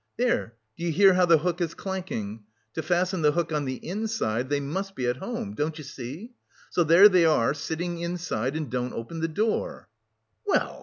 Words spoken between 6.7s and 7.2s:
So there